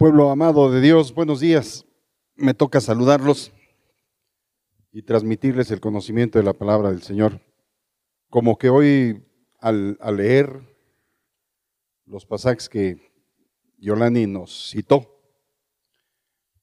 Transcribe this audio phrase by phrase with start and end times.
[0.00, 1.84] Pueblo amado de Dios, buenos días.
[2.34, 3.52] Me toca saludarlos
[4.92, 7.42] y transmitirles el conocimiento de la palabra del Señor.
[8.30, 9.22] Como que hoy
[9.58, 10.58] al, leer
[12.06, 13.12] los pasajes que
[13.76, 15.20] Yolani nos citó,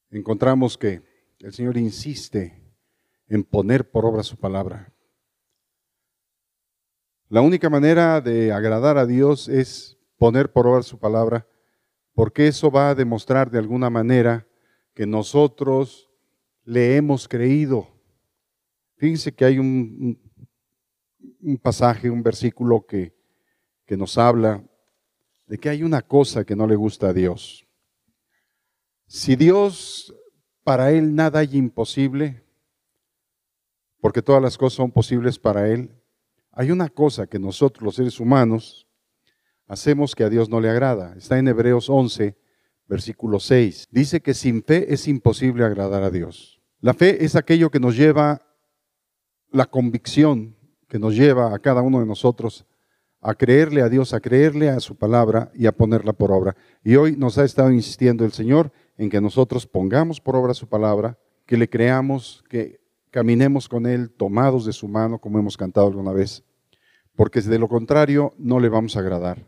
[0.09, 1.03] encontramos que
[1.37, 2.59] el Señor insiste
[3.27, 4.91] en poner por obra su palabra.
[7.29, 11.47] La única manera de agradar a Dios es poner por obra su palabra,
[12.17, 14.47] porque eso va a demostrar de alguna manera
[14.95, 16.09] que nosotros
[16.63, 17.87] le hemos creído.
[18.95, 20.19] Fíjense que hay un,
[21.61, 23.15] pasaje, un versículo que,
[23.85, 24.67] que nos habla
[25.45, 27.67] de que hay una cosa que no le gusta a Dios.
[29.05, 30.11] Si Dios,
[30.63, 32.43] para Él nada hay imposible,
[33.99, 35.95] porque todas las cosas son posibles para Él,
[36.51, 38.86] hay una cosa que nosotros los seres humanos
[39.67, 41.13] hacemos que a Dios no le agrada.
[41.17, 42.37] Está en Hebreos 11,
[42.87, 43.87] versículo 6.
[43.91, 46.61] Dice que sin fe es imposible agradar a Dios.
[46.79, 48.41] La fe es aquello que nos lleva,
[49.51, 50.55] la convicción
[50.87, 52.65] que nos lleva a cada uno de nosotros
[53.21, 56.55] a creerle a Dios, a creerle a su palabra y a ponerla por obra.
[56.83, 60.67] Y hoy nos ha estado insistiendo el Señor en que nosotros pongamos por obra su
[60.67, 62.79] palabra, que le creamos, que
[63.11, 66.43] caminemos con Él tomados de su mano, como hemos cantado alguna vez,
[67.15, 69.47] porque de lo contrario no le vamos a agradar.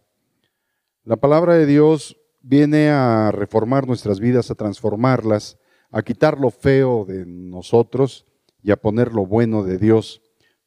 [1.09, 5.57] La palabra de Dios viene a reformar nuestras vidas, a transformarlas,
[5.89, 8.27] a quitar lo feo de nosotros
[8.61, 10.21] y a poner lo bueno de Dios.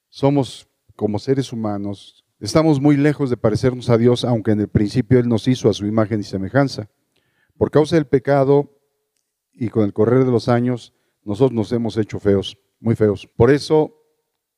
[0.08, 5.20] Somos como seres humanos, estamos muy lejos de parecernos a Dios, aunque en el principio
[5.20, 6.88] Él nos hizo a su imagen y semejanza.
[7.56, 8.68] Por causa del pecado
[9.52, 13.28] y con el correr de los años, nosotros nos hemos hecho feos muy feos.
[13.36, 13.94] Por eso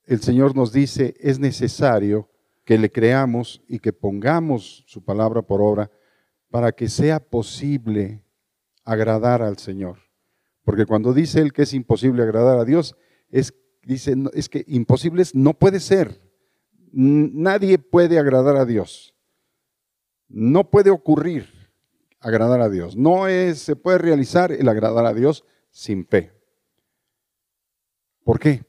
[0.07, 2.31] el Señor nos dice, es necesario
[2.65, 5.91] que le creamos y que pongamos su palabra por obra
[6.51, 8.25] para que sea posible
[8.85, 9.99] agradar al Señor.
[10.65, 12.97] Porque cuando dice Él que es imposible agradar a Dios,
[13.31, 16.23] es, dice, es que imposible no puede ser.
[16.93, 19.15] Nadie puede agradar a Dios.
[20.29, 21.49] No puede ocurrir
[22.21, 22.97] agradar a Dios.
[22.97, 26.33] No es, se puede realizar el agradar a Dios sin fe.
[28.25, 28.65] ¿Por qué?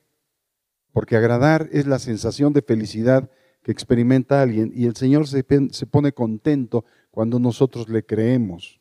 [0.91, 3.29] Porque agradar es la sensación de felicidad
[3.65, 5.43] que experimenta alguien y el Señor se,
[5.87, 8.79] pone contento cuando nosotros le creemos.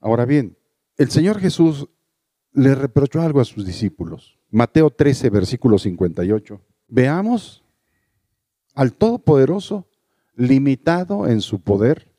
[0.00, 0.58] Ahora bien,
[0.96, 1.88] el Señor Jesús
[2.52, 4.36] le reprochó algo a sus discípulos.
[4.50, 6.60] Mateo 13, versículo 58.
[6.88, 7.62] Veamos
[8.74, 9.86] al Todopoderoso
[10.34, 12.10] limitado en su poder,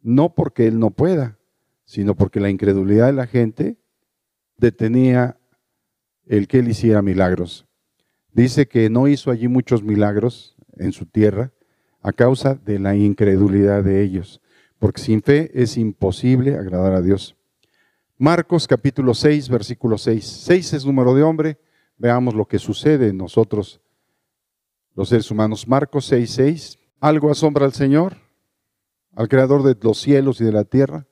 [0.00, 1.40] no porque Él no pueda,
[1.84, 3.78] sino porque la incredulidad de la gente
[4.58, 5.40] detenía
[6.26, 7.66] el que él hiciera milagros.
[8.32, 11.52] Dice que no hizo allí muchos milagros en su tierra
[12.02, 14.40] a causa de la incredulidad de ellos,
[14.78, 17.36] porque sin fe es imposible agradar a Dios.
[18.18, 20.24] Marcos capítulo 6, versículo 6.
[20.24, 21.58] 6 es número de hombre.
[21.96, 23.80] Veamos lo que sucede en nosotros,
[24.94, 25.66] los seres humanos.
[25.66, 26.78] Marcos 6, 6.
[27.00, 28.16] ¿Algo asombra al Señor?
[29.14, 31.06] ¿Al Creador de los cielos y de la tierra?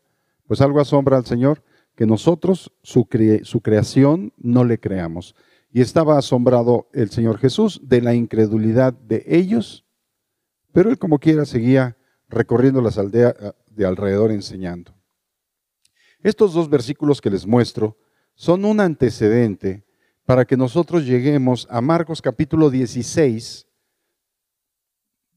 [0.47, 1.63] Pues algo asombra al Señor
[1.97, 3.07] que nosotros, su,
[3.43, 5.35] su creación, no le creamos.
[5.73, 9.85] Y estaba asombrado el Señor Jesús de la incredulidad de ellos,
[10.73, 11.97] pero él como quiera seguía
[12.29, 14.95] recorriendo las aldeas eh, de alrededor enseñando.
[16.23, 17.97] Estos dos versículos que les muestro
[18.35, 19.85] son un antecedente
[20.25, 23.67] para que nosotros lleguemos a Marcos capítulo 16,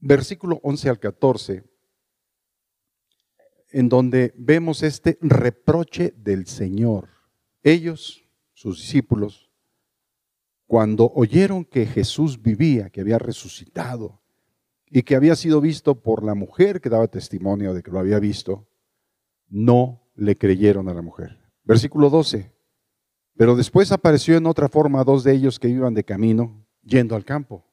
[0.00, 1.64] versículo 11 al 14,
[3.72, 7.08] en donde vemos este reproche del Señor.
[7.62, 9.43] Ellos, sus discípulos,
[10.66, 14.22] cuando oyeron que Jesús vivía, que había resucitado
[14.90, 18.18] y que había sido visto por la mujer que daba testimonio de que lo había
[18.18, 18.66] visto,
[19.48, 21.38] no le creyeron a la mujer.
[21.64, 22.52] Versículo 12.
[23.36, 27.24] Pero después apareció en otra forma dos de ellos que iban de camino yendo al
[27.24, 27.66] campo.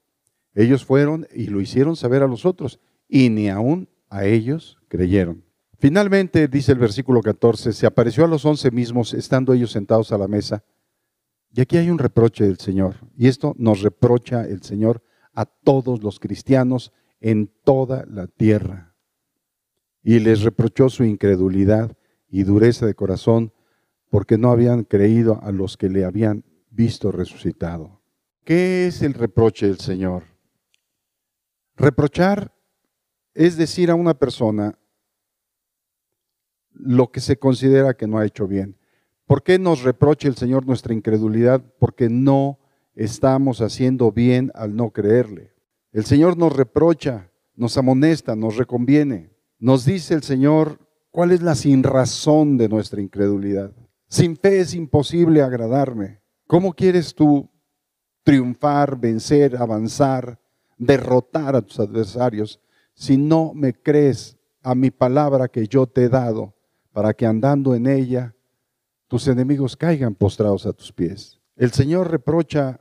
[0.53, 5.43] Ellos fueron y lo hicieron saber a los otros y ni aún a ellos creyeron.
[5.77, 10.17] Finalmente, dice el versículo 14, se apareció a los once mismos, estando ellos sentados a
[10.17, 10.63] la mesa.
[11.53, 12.95] Y aquí hay un reproche del Señor.
[13.17, 15.03] Y esto nos reprocha el Señor
[15.33, 18.95] a todos los cristianos en toda la tierra.
[20.03, 21.95] Y les reprochó su incredulidad
[22.27, 23.53] y dureza de corazón
[24.09, 28.01] porque no habían creído a los que le habían visto resucitado.
[28.43, 30.23] ¿Qué es el reproche del Señor?
[31.75, 32.53] Reprochar
[33.33, 34.77] es decir a una persona,
[36.73, 38.77] lo que se considera que no ha hecho bien.
[39.31, 41.63] ¿Por qué nos reprocha el Señor nuestra incredulidad?
[41.79, 42.59] Porque no
[42.95, 45.53] estamos haciendo bien al no creerle.
[45.93, 49.31] El Señor nos reprocha, nos amonesta, nos reconviene.
[49.57, 50.79] Nos dice el Señor
[51.11, 53.71] ¿Cuál es la sinrazón de nuestra incredulidad?
[54.09, 56.19] Sin fe es imposible agradarme.
[56.45, 57.49] ¿Cómo quieres tú
[58.23, 60.41] triunfar, vencer, avanzar,
[60.77, 62.59] derrotar a tus adversarios
[62.95, 66.53] si no me crees a mi palabra que yo te he dado
[66.91, 68.35] para que andando en ella
[69.11, 71.37] tus enemigos caigan postrados a tus pies?
[71.57, 72.79] El Señor reprocha,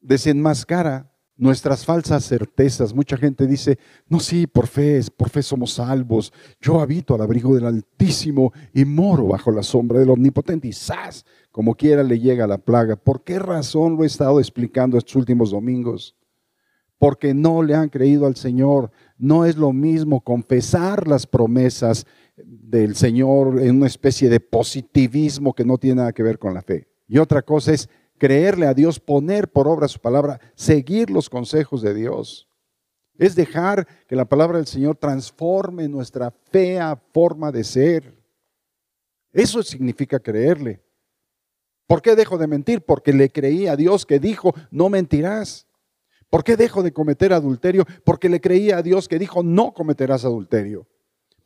[0.00, 2.94] desenmascara nuestras falsas certezas.
[2.94, 3.76] Mucha gente dice,
[4.06, 6.32] no, sí, por fe, por fe somos salvos.
[6.60, 10.68] Yo habito al abrigo del Altísimo y moro bajo la sombra del Omnipotente.
[10.68, 11.24] Y ¡zas!
[11.50, 12.94] Como quiera le llega la plaga.
[12.94, 16.14] ¿Por qué razón lo he estado explicando estos últimos domingos?
[16.98, 18.92] Porque no le han creído al Señor.
[19.16, 22.06] No es lo mismo confesar las promesas
[22.44, 26.62] del Señor en una especie de positivismo que no tiene nada que ver con la
[26.62, 26.88] fe.
[27.06, 27.88] Y otra cosa es
[28.18, 32.48] creerle a Dios, poner por obra su palabra, seguir los consejos de Dios.
[33.16, 38.22] Es dejar que la palabra del Señor transforme nuestra fea forma de ser.
[39.32, 40.82] Eso significa creerle.
[41.86, 42.82] ¿Por qué dejo de mentir?
[42.82, 45.66] Porque le creí a Dios que dijo, no mentirás.
[46.30, 47.86] ¿Por qué dejo de cometer adulterio?
[48.04, 50.86] Porque le creí a Dios que dijo, no cometerás adulterio.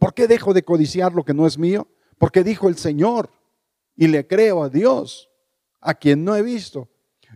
[0.03, 1.87] ¿Por qué dejo de codiciar lo que no es mío?
[2.19, 3.31] Porque dijo el Señor
[3.95, 5.31] y le creo a Dios
[5.81, 6.89] a quien no he visto.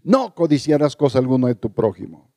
[0.02, 2.28] No codiciarás cosa alguna de tu prójimo.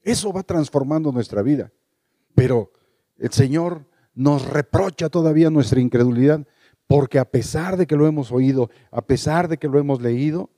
[0.00, 1.70] Eso va transformando nuestra vida.
[2.34, 2.72] Pero
[3.18, 6.46] el Señor nos reprocha todavía nuestra incredulidad
[6.86, 10.48] porque a pesar de que lo hemos oído, a pesar de que lo hemos leído,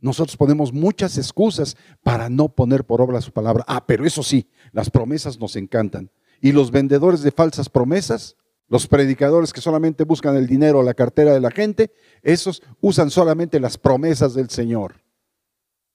[0.00, 3.62] nosotros ponemos muchas excusas para no poner por obra su palabra.
[3.68, 6.10] Ah, pero eso sí, las promesas nos encantan.
[6.42, 8.36] Y los vendedores de falsas promesas
[8.72, 11.92] los predicadores que solamente buscan el dinero o la cartera de la gente,
[12.22, 14.94] esos usan solamente las promesas del Señor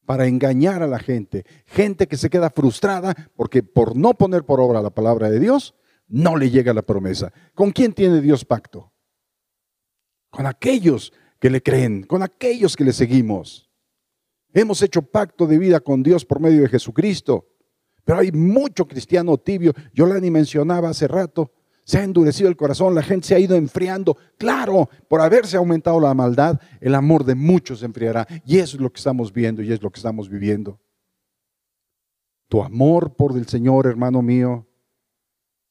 [0.05, 1.43] para engañar a la gente.
[1.65, 5.73] Gente que se queda frustrada porque por no poner por obra la palabra de Dios,
[6.07, 7.33] no le llega la promesa.
[7.55, 8.93] ¿Con quién tiene Dios pacto?
[10.29, 13.71] Con aquellos que le creen, con aquellos que le seguimos.
[14.53, 17.47] Hemos hecho pacto de vida con Dios por medio de Jesucristo.
[18.07, 19.73] Pero hay mucho cristiano tibio.
[19.93, 21.51] Yo la ni mencionaba hace rato
[21.83, 24.15] se ha endurecido el corazón, la gente se ha ido enfriando.
[24.37, 28.25] Claro, por haberse aumentado la maldad, el amor de muchos se enfriará.
[28.45, 30.79] Y eso es lo que estamos viendo y es lo que estamos viviendo.
[32.47, 34.65] Tu amor por el Señor, hermano mío,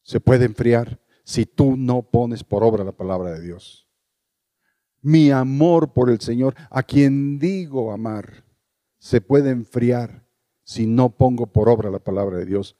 [0.03, 3.89] se puede enfriar si tú no pones por obra la palabra de Dios.
[5.01, 8.45] Mi amor por el Señor, a quien digo amar,
[8.99, 10.26] se puede enfriar
[10.67, 12.77] si no pongo por obra la palabra de Dios.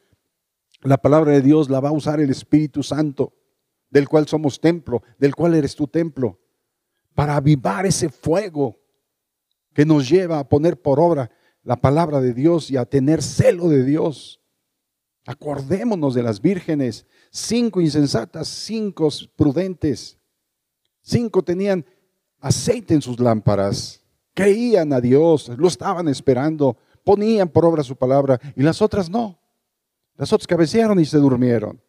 [0.83, 3.33] La palabra de Dios la va a usar el Espíritu Santo,
[3.91, 6.41] del cual somos templo, del cual eres tu templo,
[7.15, 8.81] para avivar ese fuego
[9.73, 11.31] que nos lleva a poner por obra
[11.63, 14.41] la palabra de Dios y a tener celo de Dios.
[15.25, 20.19] Acordémonos de las vírgenes, cinco insensatas, cinco prudentes,
[21.03, 21.87] cinco tenían
[22.41, 24.05] aceite en sus lámparas,
[24.35, 29.39] creían a Dios, lo estaban esperando, ponían por obra su palabra y las otras no.
[30.17, 31.81] Las otras cabecearon y se durmieron.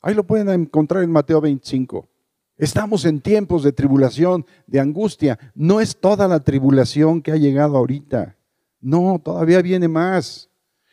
[0.00, 2.08] Ahí lo pueden encontrar en Mateo 25.
[2.56, 5.36] Estamos en tiempos de tribulación, de angustia.
[5.56, 8.36] No es toda la tribulación que ha llegado ahorita.
[8.80, 10.48] No, todavía viene más.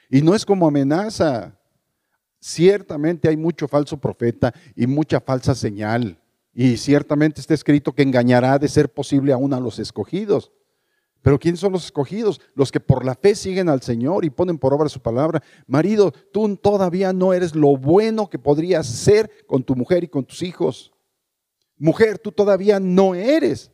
[0.09, 1.55] Y no es como amenaza.
[2.39, 6.19] Ciertamente hay mucho falso profeta y mucha falsa señal.
[6.55, 10.51] Y ciertamente está escrito que engañará de ser posible aún a los escogidos.
[11.21, 12.39] Pero ¿quiénes son los escogidos?
[12.55, 15.43] Los que por la fe siguen al Señor y ponen por obra su palabra.
[15.67, 20.25] Marido, tú todavía no eres lo bueno que podrías ser con tu mujer y con
[20.25, 20.93] tus hijos.
[21.77, 23.71] Mujer, tú todavía no eres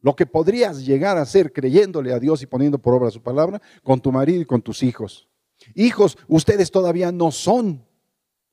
[0.00, 3.60] lo que podrías llegar a ser creyéndole a Dios y poniendo por obra su palabra
[3.82, 5.28] con tu marido y con tus hijos.
[5.74, 7.86] Hijos, ustedes todavía no son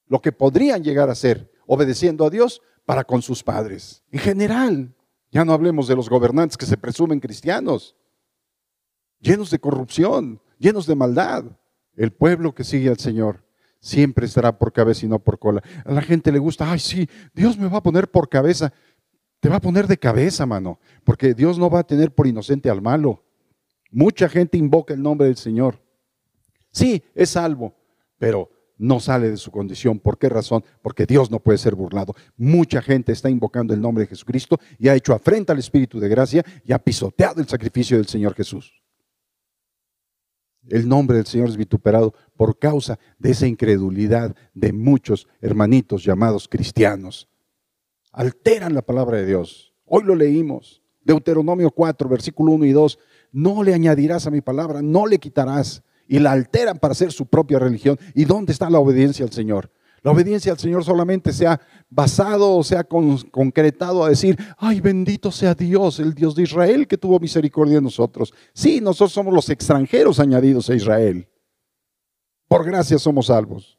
[0.07, 4.03] lo que podrían llegar a ser obedeciendo a Dios para con sus padres.
[4.11, 4.93] En general,
[5.31, 7.95] ya no hablemos de los gobernantes que se presumen cristianos,
[9.19, 11.45] llenos de corrupción, llenos de maldad.
[11.95, 13.43] El pueblo que sigue al Señor
[13.79, 15.61] siempre estará por cabeza y no por cola.
[15.85, 18.73] A la gente le gusta, ay, sí, Dios me va a poner por cabeza.
[19.39, 22.69] Te va a poner de cabeza, mano, porque Dios no va a tener por inocente
[22.69, 23.23] al malo.
[23.91, 25.79] Mucha gente invoca el nombre del Señor.
[26.71, 27.75] Sí, es salvo,
[28.17, 29.99] pero no sale de su condición.
[29.99, 30.63] ¿Por qué razón?
[30.81, 32.15] Porque Dios no puede ser burlado.
[32.35, 36.09] Mucha gente está invocando el nombre de Jesucristo y ha hecho afrenta al Espíritu de
[36.09, 38.81] gracia y ha pisoteado el sacrificio del Señor Jesús.
[40.69, 46.47] El nombre del Señor es vituperado por causa de esa incredulidad de muchos hermanitos llamados
[46.47, 47.29] cristianos.
[48.11, 49.73] Alteran la palabra de Dios.
[49.85, 50.81] Hoy lo leímos.
[51.01, 52.99] Deuteronomio 4, versículo 1 y 2.
[53.31, 57.25] No le añadirás a mi palabra, no le quitarás y la alteran para hacer su
[57.25, 57.97] propia religión.
[58.13, 59.71] ¿Y dónde está la obediencia al Señor?
[60.03, 61.59] La obediencia al Señor solamente se ha
[61.89, 66.87] basado o se ha concretado a decir, ay, bendito sea Dios, el Dios de Israel
[66.87, 68.33] que tuvo misericordia de nosotros.
[68.53, 71.27] Sí, nosotros somos los extranjeros añadidos a Israel.
[72.47, 73.77] Por gracia somos salvos.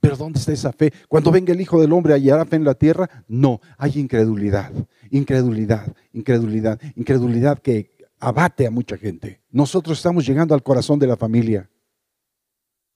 [0.00, 0.92] Pero ¿dónde está esa fe?
[1.08, 3.08] Cuando venga el Hijo del Hombre, ¿hallará fe en la tierra?
[3.28, 4.72] No, hay incredulidad,
[5.10, 9.42] incredulidad, incredulidad, incredulidad que abate a mucha gente.
[9.50, 11.68] Nosotros estamos llegando al corazón de la familia.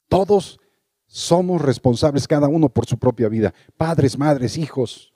[0.08, 0.60] Todos
[1.06, 3.52] somos responsables cada uno por su propia vida.
[3.76, 5.12] Padres, madres, hijos,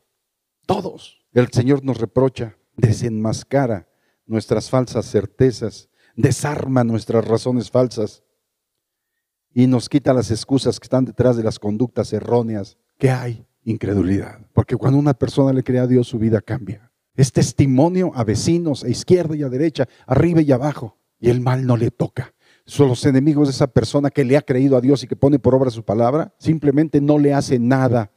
[0.67, 1.25] todos.
[1.33, 3.89] El Señor nos reprocha, desenmascara
[4.27, 8.25] nuestras falsas certezas, desarma nuestras razones falsas
[9.55, 12.77] y nos quita las excusas que están detrás de las conductas erróneas.
[12.99, 13.47] ¿Qué hay?
[13.63, 14.45] Incredulidad.
[14.55, 16.90] Porque cuando una persona le cree a Dios, su vida cambia.
[17.21, 20.97] Es testimonio a vecinos, a izquierda y a derecha, arriba y abajo.
[21.19, 22.33] Y el mal no le toca
[22.71, 25.41] son los enemigos de esa persona que le ha creído a Dios y que pone
[25.41, 28.13] por obra su palabra, simplemente no le hace nada.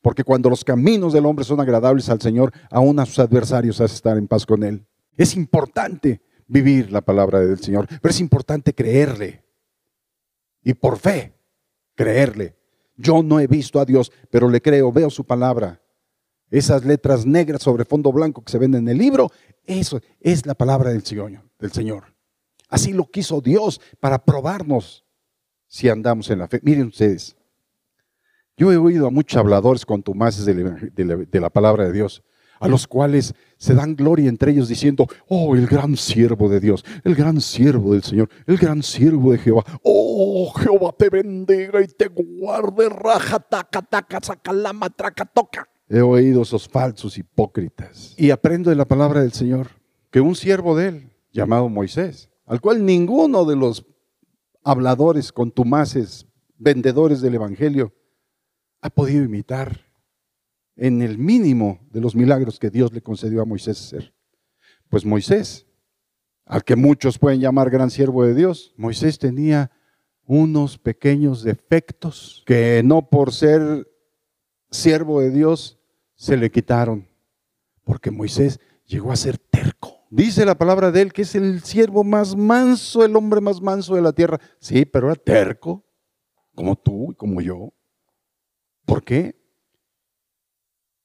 [0.00, 3.94] Porque cuando los caminos del hombre son agradables al Señor, aún a sus adversarios hace
[3.94, 4.86] estar en paz con Él.
[5.16, 9.44] Es importante vivir la palabra del Señor, pero es importante creerle.
[10.62, 11.34] Y por fe,
[11.94, 12.56] creerle.
[12.96, 15.82] Yo no he visto a Dios, pero le creo, veo su palabra.
[16.50, 19.30] Esas letras negras sobre fondo blanco que se ven en el libro,
[19.64, 22.14] eso es la palabra del Señor.
[22.68, 25.04] Así lo quiso Dios para probarnos
[25.66, 26.60] si andamos en la fe.
[26.62, 27.36] Miren ustedes,
[28.56, 32.22] yo he oído a muchos habladores contumaces de la, de la palabra de Dios,
[32.60, 36.84] a los cuales se dan gloria entre ellos diciendo, oh, el gran siervo de Dios,
[37.04, 39.64] el gran siervo del Señor, el gran siervo de Jehová.
[39.82, 45.68] Oh, Jehová te bendiga y te guarde, raja, taca, taca, sacalama, traca, toca.
[45.90, 49.68] He oído esos falsos hipócritas y aprendo de la palabra del Señor
[50.10, 53.86] que un siervo de él, llamado Moisés, al cual ninguno de los
[54.62, 56.26] habladores contumaces,
[56.58, 57.94] vendedores del Evangelio,
[58.82, 59.86] ha podido imitar
[60.76, 64.14] en el mínimo de los milagros que Dios le concedió a Moisés hacer.
[64.88, 65.66] Pues Moisés,
[66.44, 69.70] al que muchos pueden llamar gran siervo de Dios, Moisés tenía
[70.26, 73.90] unos pequeños defectos que no por ser
[74.70, 75.77] siervo de Dios
[76.18, 77.08] se le quitaron,
[77.84, 80.04] porque Moisés llegó a ser terco.
[80.10, 83.94] Dice la palabra de él que es el siervo más manso, el hombre más manso
[83.94, 84.40] de la tierra.
[84.58, 85.84] Sí, pero era terco,
[86.54, 87.72] como tú y como yo.
[88.84, 89.40] ¿Por qué?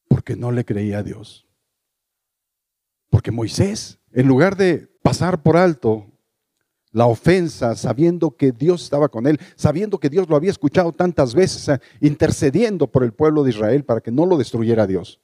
[0.07, 1.47] Porque no le creía a Dios.
[3.11, 6.11] Porque Moisés, en lugar de pasar por alto
[6.93, 11.33] la ofensa, sabiendo que Dios estaba con él, sabiendo que Dios lo había escuchado tantas
[11.35, 15.19] veces, eh, intercediendo por el pueblo de Israel para que no lo destruyera Dios.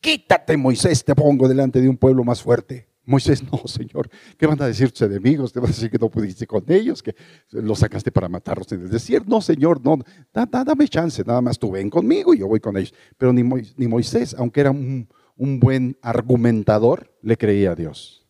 [0.00, 2.88] Quítate, Moisés, te pongo delante de un pueblo más fuerte.
[3.06, 5.52] Moisés, no, Señor, ¿qué van a decir tus enemigos?
[5.52, 7.14] ¿Te van a decir que no pudiste con ellos, que
[7.50, 9.28] los sacaste para matarlos en el desierto?
[9.28, 9.98] No, Señor, no,
[10.32, 12.92] dame chance, nada más tú ven conmigo y yo voy con ellos.
[13.16, 18.26] Pero ni, Moisés, aunque era un, un buen argumentador, le creía a Dios.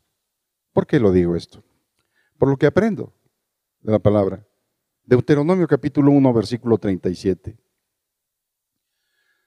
[0.73, 1.63] ¿Por qué lo digo esto?
[2.39, 3.13] Por lo que aprendo
[3.81, 4.47] de la palabra.
[5.05, 7.59] Deuteronomio capítulo 1, versículo 37.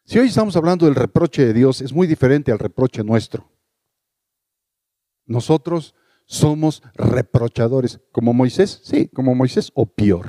[0.03, 3.51] Si hoy estamos hablando del reproche de Dios, es muy diferente al reproche nuestro.
[5.25, 7.99] Nosotros somos reprochadores.
[8.11, 8.81] ¿Como Moisés?
[8.83, 10.27] Sí, como Moisés o peor.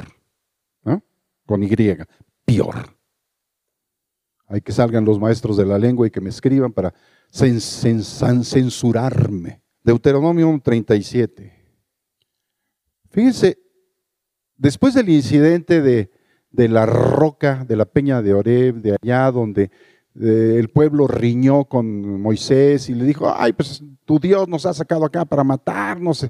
[1.47, 1.71] Con Y,
[2.45, 2.97] peor.
[4.47, 6.93] Hay que salgan los maestros de la lengua y que me escriban para
[7.31, 9.63] censurarme.
[9.83, 11.58] Deuteronomio 37.
[13.11, 13.59] Fíjense,
[14.57, 16.11] después del incidente de,
[16.51, 19.71] de la roca, de la peña de Oreb, de allá donde
[20.15, 25.05] el pueblo riñó con Moisés y le dijo, ay, pues tu Dios nos ha sacado
[25.05, 26.29] acá para matarnos,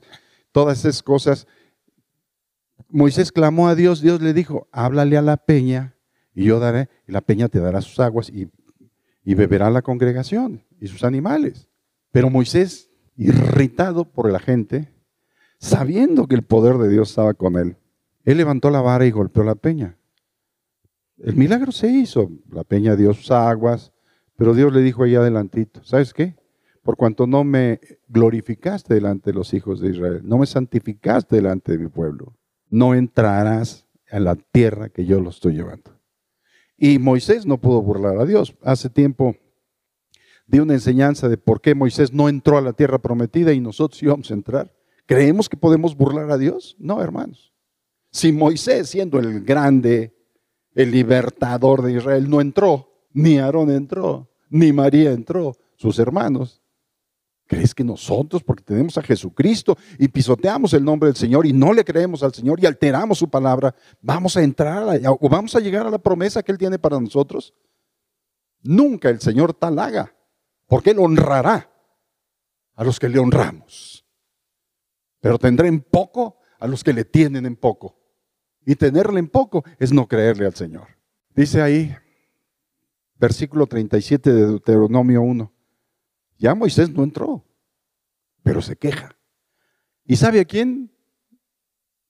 [0.52, 1.46] todas esas cosas.
[2.90, 5.94] Moisés clamó a Dios, Dios le dijo, háblale a la peña
[6.34, 8.50] y yo daré, y la peña te dará sus aguas y,
[9.24, 11.68] y beberá la congregación y sus animales.
[12.12, 14.92] Pero Moisés, irritado por la gente,
[15.58, 17.76] sabiendo que el poder de Dios estaba con él,
[18.24, 19.96] él levantó la vara y golpeó la peña.
[21.18, 23.92] El milagro se hizo, la peña dio sus aguas,
[24.36, 26.36] pero Dios le dijo ahí adelantito, ¿sabes qué?
[26.82, 31.72] Por cuanto no me glorificaste delante de los hijos de Israel, no me santificaste delante
[31.72, 32.36] de mi pueblo,
[32.70, 35.98] no entrarás en la tierra que yo lo estoy llevando.
[36.76, 38.54] Y Moisés no pudo burlar a Dios.
[38.62, 39.36] Hace tiempo
[40.46, 44.00] di una enseñanza de por qué Moisés no entró a la tierra prometida y nosotros
[44.02, 44.72] íbamos a entrar.
[45.08, 46.76] ¿Creemos que podemos burlar a Dios?
[46.78, 47.54] No, hermanos.
[48.10, 50.14] Si Moisés, siendo el grande,
[50.74, 56.62] el libertador de Israel, no entró, ni Aarón entró, ni María entró, sus hermanos.
[57.46, 61.72] ¿Crees que nosotros, porque tenemos a Jesucristo y pisoteamos el nombre del Señor y no
[61.72, 65.86] le creemos al Señor y alteramos su palabra, vamos a entrar o vamos a llegar
[65.86, 67.54] a la promesa que Él tiene para nosotros?
[68.60, 70.14] Nunca el Señor tal haga,
[70.66, 71.72] porque Él honrará
[72.74, 74.04] a los que le honramos.
[75.20, 77.98] Pero tendrá en poco a los que le tienen en poco.
[78.64, 80.88] Y tenerle en poco es no creerle al Señor.
[81.34, 81.94] Dice ahí,
[83.16, 85.52] versículo 37 de Deuteronomio 1.
[86.38, 87.44] Ya Moisés no entró,
[88.42, 89.16] pero se queja.
[90.04, 90.92] ¿Y sabe a quién?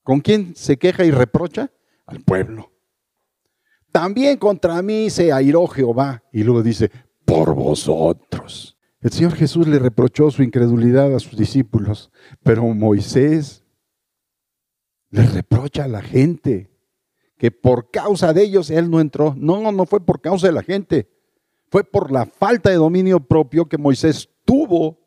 [0.02, 1.70] ¿Con quién se queja y reprocha?
[2.06, 2.72] Al pueblo.
[3.92, 6.22] También contra mí se airó Jehová.
[6.32, 6.90] Y luego dice,
[7.24, 8.77] por vosotros.
[9.00, 12.10] El Señor Jesús le reprochó su incredulidad a sus discípulos,
[12.42, 13.64] pero Moisés
[15.10, 16.70] le reprocha a la gente
[17.36, 19.34] que por causa de ellos él no entró.
[19.36, 21.08] No, no fue por causa de la gente
[21.70, 24.98] fue por la falta de dominio propio que Moisés tuvo,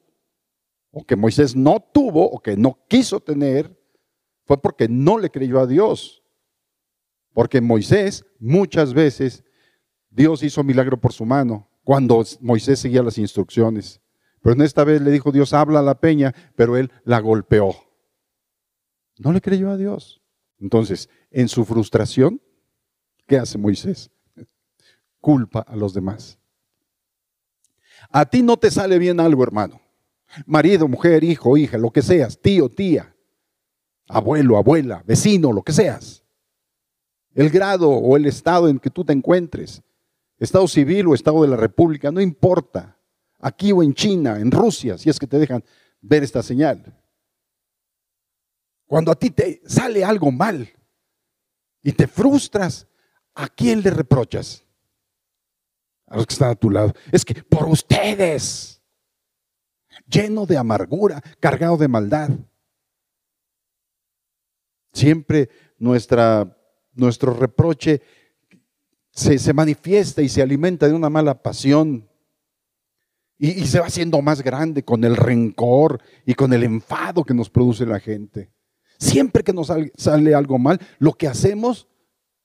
[0.92, 3.78] o que Moisés no tuvo, o que no quiso tener,
[4.46, 6.24] fue porque no le creyó a Dios.
[7.34, 9.44] Porque Moisés muchas veces,
[10.10, 14.02] Dios hizo milagro por su mano, cuando Moisés seguía las instrucciones.
[14.42, 17.76] Pero en esta vez le dijo Dios, habla a la peña, pero él la golpeó.
[19.18, 20.22] No le creyó a Dios.
[20.60, 22.42] Entonces, en su frustración,
[23.28, 24.12] ¿qué hace Moisés?
[25.20, 26.40] Culpa a los demás.
[28.10, 29.80] A ti no te sale bien algo, hermano.
[30.46, 33.16] Marido, mujer, hijo, hija, lo que seas, tío, tía,
[34.08, 36.24] abuelo, abuela, vecino, lo que seas.
[37.34, 39.84] El grado o el estado en que tú te encuentres,
[40.46, 42.98] estado civil o estado de la república, no importa.
[43.40, 45.64] Aquí o en China, en Rusia, si es que te dejan
[46.00, 46.98] ver esta señal.
[48.86, 50.70] Cuando a ti te sale algo mal
[51.82, 52.88] y te frustras,
[53.34, 54.64] ¿a quién le reprochas?
[56.12, 56.94] a los que están a tu lado.
[57.12, 58.82] Es que por ustedes,
[60.06, 62.30] lleno de amargura, cargado de maldad.
[64.92, 66.54] Siempre nuestro
[67.40, 68.02] reproche
[69.12, 72.08] se, se, manifiesta y se alimenta de una mala pasión.
[73.38, 77.34] Y, y se va haciendo más grande con el rencor y con el enfado que
[77.34, 78.52] nos produce la gente.
[79.02, 81.88] Siempre que nos sale, algo mal, lo que hacemos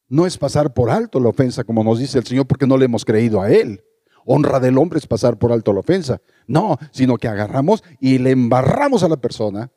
[0.09, 2.87] no es pasar por alto la ofensa, como nos dice el Señor, porque no le
[2.87, 3.85] hemos creído a Él.
[4.25, 6.23] Honra del hombre es pasar por alto la ofensa.
[6.47, 9.71] No, sino que agarramos y le embarramos a la persona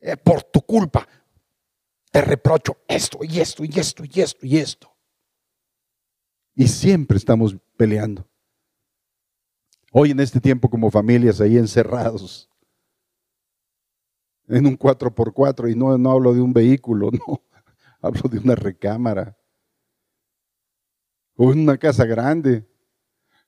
[0.00, 1.06] eh, por tu culpa.
[2.10, 4.89] Te reprocho esto y esto y esto y esto y esto.
[6.54, 8.26] Y siempre estamos peleando.
[9.92, 12.48] Hoy en este tiempo como familias ahí encerrados
[14.48, 17.42] en un 4x4 y no, no hablo de un vehículo, no,
[18.00, 19.36] hablo de una recámara
[21.36, 22.66] o en una casa grande.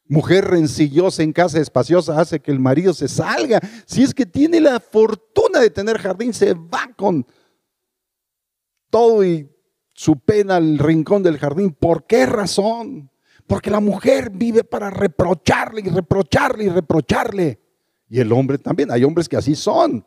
[0.06, 3.60] Mujer rencillosa en casa espaciosa hace que el marido se salga.
[3.86, 7.26] Si es que tiene la fortuna de tener jardín, se va con
[8.90, 9.48] todo y
[9.92, 11.72] su pena al rincón del jardín.
[11.72, 13.10] ¿Por qué razón?
[13.46, 17.60] Porque la mujer vive para reprocharle y reprocharle y reprocharle.
[18.08, 18.90] Y el hombre también.
[18.90, 20.06] Hay hombres que así son.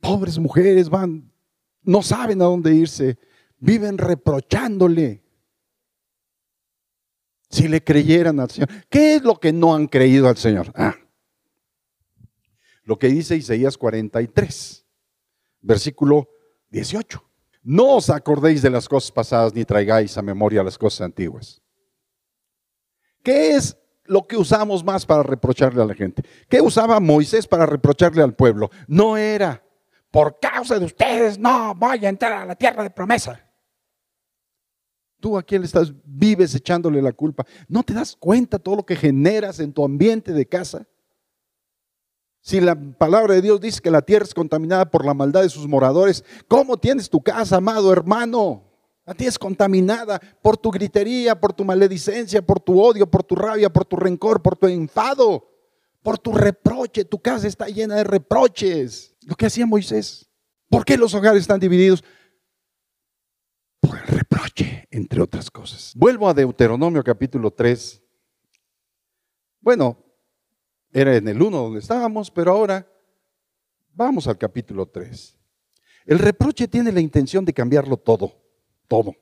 [0.00, 1.32] Pobres mujeres van,
[1.82, 3.18] no saben a dónde irse.
[3.58, 5.22] Viven reprochándole
[7.50, 8.68] si le creyeran al Señor.
[8.88, 10.72] ¿Qué es lo que no han creído al Señor?
[10.74, 10.94] Ah,
[12.84, 14.86] lo que dice Isaías 43,
[15.60, 16.28] versículo
[16.70, 17.27] 18.
[17.70, 21.60] No os acordéis de las cosas pasadas ni traigáis a memoria las cosas antiguas.
[23.22, 26.22] ¿Qué es lo que usamos más para reprocharle a la gente?
[26.48, 28.70] ¿Qué usaba Moisés para reprocharle al pueblo?
[28.86, 29.62] No era,
[30.10, 33.38] por causa de ustedes, no voy a entrar a la tierra de promesa.
[35.20, 37.44] Tú a quién le estás, vives echándole la culpa.
[37.68, 40.86] ¿No te das cuenta todo lo que generas en tu ambiente de casa?
[42.48, 45.50] Si la palabra de Dios dice que la tierra es contaminada por la maldad de
[45.50, 48.64] sus moradores, ¿cómo tienes tu casa, amado hermano?
[49.04, 53.68] La tienes contaminada por tu gritería, por tu maledicencia, por tu odio, por tu rabia,
[53.68, 55.46] por tu rencor, por tu enfado,
[56.02, 57.04] por tu reproche.
[57.04, 59.14] Tu casa está llena de reproches.
[59.26, 60.30] Lo que hacía Moisés.
[60.70, 62.02] ¿Por qué los hogares están divididos?
[63.80, 65.92] por el reproche, entre otras cosas.
[65.94, 68.02] Vuelvo a Deuteronomio capítulo 3.
[69.60, 70.07] Bueno,
[70.92, 72.86] era en el 1 donde estábamos, pero ahora
[73.92, 75.36] vamos al capítulo 3.
[76.06, 78.32] El reproche tiene la intención de cambiarlo todo,
[78.86, 79.14] todo.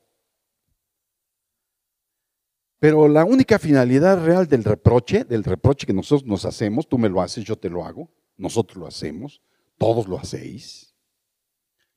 [2.79, 7.09] Pero la única finalidad real del reproche, del reproche que nosotros nos hacemos, tú me
[7.09, 9.42] lo haces, yo te lo hago, nosotros lo hacemos,
[9.79, 10.94] todos lo hacéis.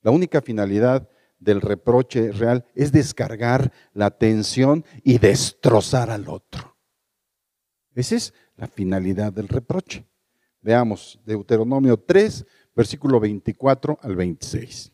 [0.02, 6.78] La única finalidad del reproche real es descargar la tensión y destrozar al otro.
[7.94, 10.06] Esa es la finalidad del reproche.
[10.62, 12.46] Veamos Deuteronomio 3,
[12.76, 14.92] versículo 24 al 26.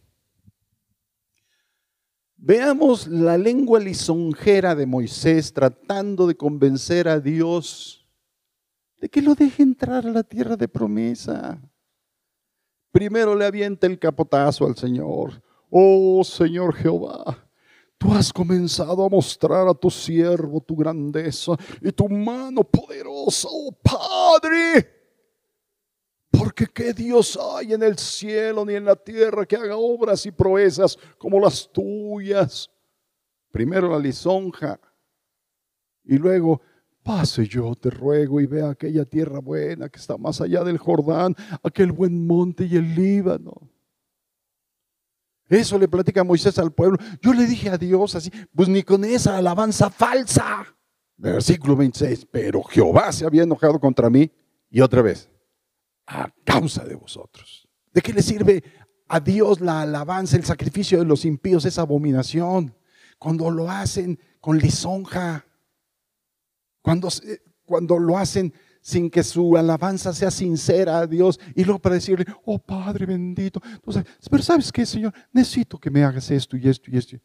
[2.38, 8.08] Veamos la lengua lisonjera de Moisés tratando de convencer a Dios
[9.02, 11.60] de que lo deje entrar a la tierra de promesa.
[12.92, 15.42] Primero le avienta el capotazo al Señor.
[15.72, 17.45] Oh Señor Jehová,
[17.98, 23.72] tú has comenzado a mostrar a tu siervo tu grandeza y tu mano poderosa, oh
[23.72, 24.94] Padre.
[26.32, 30.32] Porque qué Dios hay en el cielo ni en la tierra que haga obras y
[30.32, 32.70] proezas como las tuyas.
[33.52, 34.80] Primero la lisonja
[36.04, 36.62] y luego
[37.04, 41.36] pase yo, te ruego, y vea aquella tierra buena que está más allá del Jordán,
[41.64, 43.70] aquel buen monte y el Líbano.
[45.48, 46.98] Eso le platica Moisés al pueblo.
[47.22, 50.66] Yo le dije a Dios así, pues ni con esa alabanza falsa.
[51.18, 54.32] Versículo 26, pero Jehová se había enojado contra mí
[54.70, 55.30] y otra vez
[56.08, 57.68] a causa de vosotros.
[57.94, 58.64] ¿De qué le sirve
[59.08, 62.76] a Dios la alabanza, el sacrificio de los impíos, esa abominación?
[63.18, 65.46] Cuando lo hacen con lisonja,
[66.82, 67.08] cuando,
[67.66, 68.54] cuando lo hacen
[68.86, 73.60] sin que su alabanza sea sincera a Dios y luego para decirle, oh Padre bendito.
[73.66, 75.12] Entonces, pero ¿sabes qué, Señor?
[75.34, 77.18] Necesito que me hagas esto y esto y esto.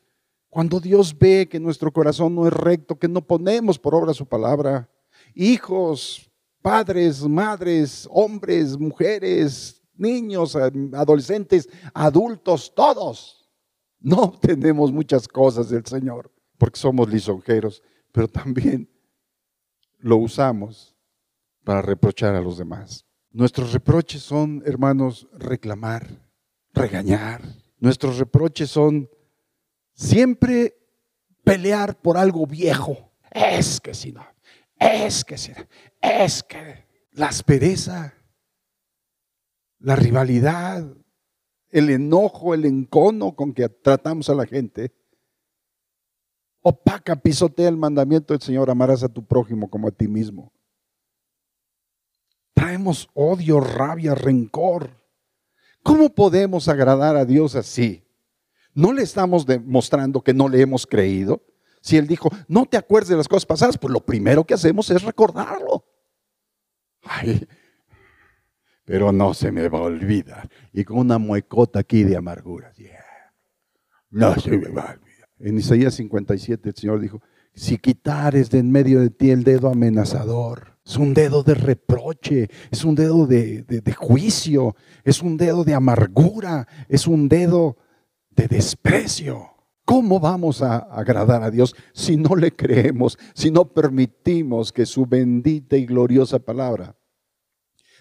[0.49, 4.25] Cuando Dios ve que nuestro corazón no es recto, que no ponemos por obra su
[4.25, 4.89] palabra,
[5.35, 6.31] hijos,
[6.63, 13.51] padres, madres, hombres, mujeres, niños, adolescentes, adultos, todos.
[13.99, 18.89] No obtenemos muchas cosas del Señor porque somos lisonjeros, pero también
[19.99, 20.90] lo usamos
[21.71, 23.07] para reprochar a los demás.
[23.31, 26.05] Nuestros reproches son, hermanos, reclamar,
[26.75, 27.43] regañar.
[27.79, 29.09] Nuestros reproches son
[29.95, 30.77] siempre
[31.45, 33.13] pelear por algo viejo.
[33.31, 34.27] Es que si no,
[34.81, 35.65] es que será,
[36.01, 38.15] es que la aspereza,
[39.79, 40.93] la rivalidad,
[41.69, 44.93] el enojo, el encono con que tratamos a la gente,
[46.63, 50.53] opaca, pisotea el mandamiento del Señor, amarás a tu prójimo como a ti mismo.
[52.71, 54.91] Traemos odio, rabia, rencor.
[55.83, 58.05] ¿Cómo podemos agradar a Dios así?
[58.75, 61.43] ¿No le estamos demostrando que no le hemos creído?
[61.81, 64.89] Si Él dijo, no te acuerdes de las cosas pasadas, pues lo primero que hacemos
[64.91, 65.85] es recordarlo.
[67.03, 67.45] Ay,
[68.85, 70.49] pero no se me va a olvidar.
[70.73, 72.73] Y con una muecota aquí de amargura.
[74.11, 75.29] No se me va a olvidar.
[75.41, 77.21] En Isaías 57 el Señor dijo,
[77.53, 82.51] si quitares de en medio de ti el dedo amenazador, es un dedo de reproche,
[82.69, 84.75] es un dedo de, juicio,
[85.05, 87.77] es un dedo de amargura, es un dedo
[88.31, 89.51] de desprecio.
[89.85, 95.07] ¿Cómo vamos a agradar a Dios si no le creemos, si no permitimos que su
[95.07, 96.97] bendita y gloriosa palabra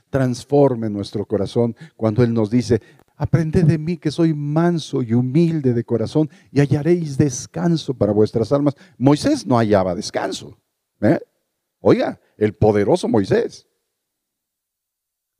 [0.09, 2.81] transforme nuestro corazón cuando Él nos dice,
[3.15, 8.51] aprended de mí que soy manso y humilde de corazón y hallaréis descanso para vuestras
[8.51, 8.73] almas?
[8.97, 10.57] Moisés no hallaba descanso.
[11.01, 11.19] ¿eh?
[11.79, 13.69] Oiga, el poderoso Moisés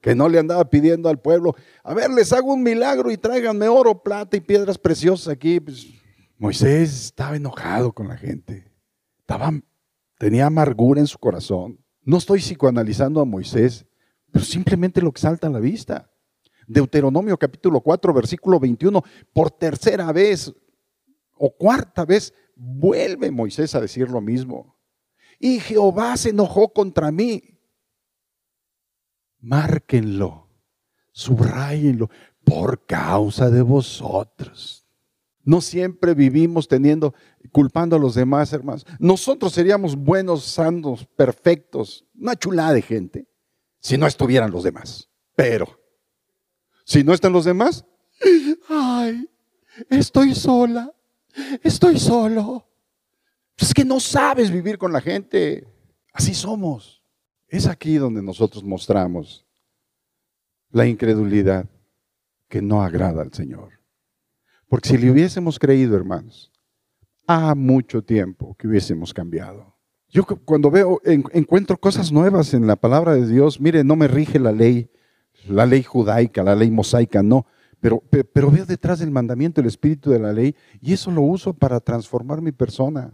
[0.01, 3.67] que no le andaba pidiendo al pueblo, a ver, les hago un milagro y tráiganme
[3.67, 5.59] oro, plata y piedras preciosas aquí.
[5.59, 5.87] Pues,
[6.37, 8.71] Moisés estaba enojado con la gente.
[9.19, 9.51] Estaba,
[10.17, 11.79] tenía amargura en su corazón.
[12.01, 13.85] No estoy psicoanalizando a Moisés,
[14.31, 16.09] pero simplemente lo que salta a la vista.
[16.65, 20.53] Deuteronomio capítulo 4, versículo 21, por tercera vez
[21.35, 24.78] o cuarta vez vuelve Moisés a decir lo mismo.
[25.39, 27.57] Y Jehová se enojó contra mí.
[29.39, 30.49] Márquenlo,
[31.11, 32.09] subrayenlo,
[32.43, 34.85] por causa de vosotros.
[35.43, 37.13] No siempre vivimos teniendo,
[37.51, 38.85] culpando a los demás, hermanos.
[38.99, 43.27] Nosotros seríamos buenos, santos, perfectos, una chulada de gente,
[43.79, 45.09] si no estuvieran los demás.
[45.35, 45.79] Pero,
[46.85, 47.85] si no están los demás,
[48.67, 49.29] ay,
[49.89, 50.93] estoy sola,
[51.63, 52.68] estoy solo.
[53.59, 55.67] Es que no sabes vivir con la gente.
[56.13, 57.03] Así somos.
[57.47, 59.45] Es aquí donde nosotros mostramos
[60.71, 61.67] la incredulidad
[62.47, 63.79] que no agrada al Señor.
[64.67, 66.51] Porque si le hubiésemos creído, hermanos,
[67.27, 69.75] ha mucho tiempo que hubiésemos cambiado.
[70.09, 74.39] Yo cuando veo, encuentro cosas nuevas en la palabra de Dios, mire, no me rige
[74.39, 74.89] la ley,
[75.47, 77.45] la ley judaica, la ley mosaica, no,
[77.79, 78.01] pero,
[78.33, 81.79] pero veo detrás del mandamiento el espíritu de la ley y eso lo uso para
[81.79, 83.13] transformar mi persona.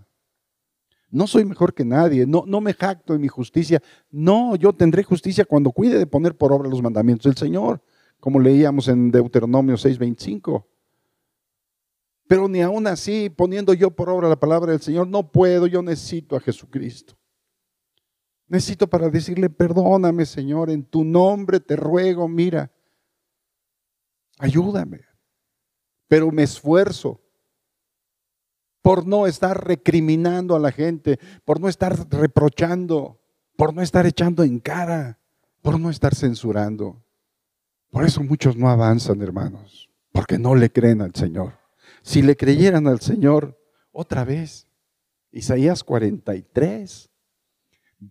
[1.15, 5.01] No soy mejor que nadie, no, no me jacto en mi justicia, no, yo tendré
[5.01, 7.81] justicia cuando cuide de poner por obra los mandamientos del Señor,
[8.19, 10.65] como leíamos en Deuteronomio 6:25.
[12.27, 15.81] Pero ni aún así, poniendo yo por obra la palabra del Señor, no puedo, yo
[15.81, 17.17] necesito a Jesucristo.
[18.49, 22.73] Necesito para decirle, perdóname Señor, en tu nombre te ruego, mira,
[24.37, 24.99] ayúdame.
[26.09, 27.21] Pero me esfuerzo
[28.85, 33.19] por no estar recriminando a la gente, por no estar reprochando,
[33.57, 35.17] por no estar echando en cara,
[35.63, 37.03] por no estar censurando.
[37.89, 41.53] Por eso muchos no avanzan, hermanos, porque no le creen al Señor.
[42.03, 43.59] Si le creyeran al Señor,
[43.91, 44.67] otra vez,
[45.31, 47.09] Isaías 43.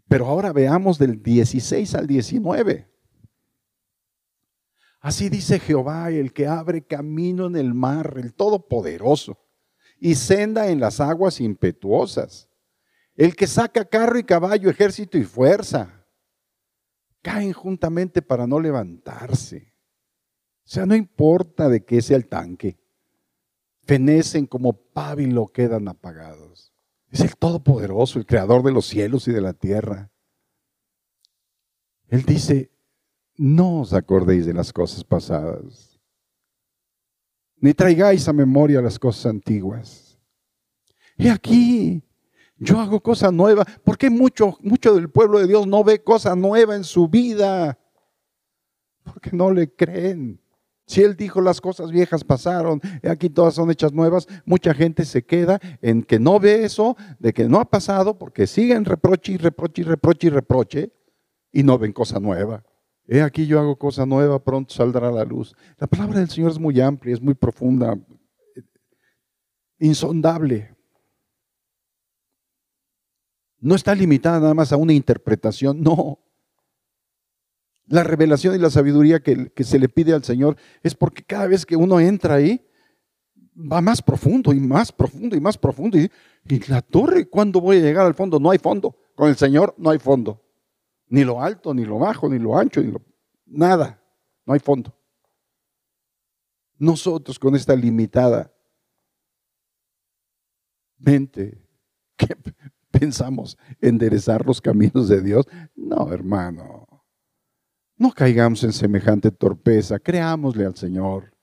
[0.09, 2.91] Pero ahora veamos del 16 al 19.
[4.99, 9.44] Así dice Jehová, el que abre camino en el mar, el Todopoderoso,
[9.99, 12.49] y senda en las aguas impetuosas,
[13.17, 16.07] el que saca carro y caballo, ejército y fuerza,
[17.23, 19.73] caen juntamente para no levantarse.
[20.65, 22.79] O sea, no importa de qué sea el tanque,
[23.83, 26.73] fenecen como pábilo, quedan apagados.
[27.11, 30.11] Es el Todopoderoso, el Creador de los cielos y de la tierra.
[32.09, 32.73] Él dice,
[33.37, 35.94] no os acordéis de las cosas pasadas,
[37.65, 40.19] ni traigáis a memoria las cosas antiguas.
[41.17, 42.03] Y aquí
[42.59, 43.65] yo hago cosa nueva.
[43.83, 47.79] ¿Por qué mucho, mucho del pueblo de Dios no ve cosa nueva en su vida?
[49.03, 50.43] Porque no le creen.
[50.87, 55.25] Si Él dijo las cosas viejas pasaron, aquí todas son hechas nuevas, mucha gente se
[55.25, 59.37] queda en que no ve eso, de que no ha pasado, porque siguen reproche y
[59.39, 60.93] reproche y reproche y reproche,
[61.51, 62.63] y no ven cosa nueva.
[63.07, 65.55] He aquí yo hago cosa nueva, pronto saldrá la luz.
[65.79, 67.99] La palabra del Señor es muy amplia, es muy profunda,
[69.79, 70.75] insondable.
[73.61, 76.19] No está limitada nada más a una interpretación, no.
[77.87, 81.67] La revelación y la sabiduría que, se le pide al Señor es porque cada vez
[81.67, 82.67] que uno entra ahí,
[83.55, 85.99] va más profundo y más profundo y más profundo.
[85.99, 86.11] Y,
[86.69, 88.39] la torre, ¿cuándo voy a llegar al fondo?
[88.39, 88.97] No hay fondo.
[89.15, 90.44] Con el Señor no hay fondo.
[91.09, 93.01] Ni lo alto, ni lo bajo, ni lo ancho, ni lo...
[93.47, 94.01] Nada.
[94.47, 94.95] No hay fondo.
[96.79, 98.53] Nosotros con esta limitada
[100.99, 101.63] mente,
[102.17, 102.37] ¿qué
[102.91, 103.59] pensamos?
[103.81, 105.47] ¿Enderezar los caminos de Dios?
[105.75, 106.87] No, hermano.
[107.97, 111.34] No caigamos en semejante torpeza, creámosle al Señor.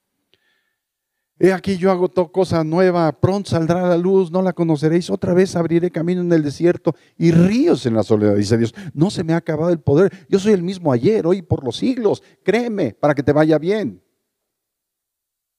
[1.43, 5.33] He aquí yo hago toda cosa nueva, pronto saldrá la luz, no la conoceréis, otra
[5.33, 8.75] vez abriré camino en el desierto y ríos en la soledad, dice Dios.
[8.93, 11.77] No se me ha acabado el poder, yo soy el mismo ayer, hoy por los
[11.77, 14.03] siglos, créeme, para que te vaya bien.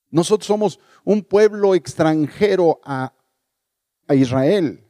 [0.09, 3.13] Nosotros somos un pueblo extranjero a,
[4.07, 4.87] a Israel.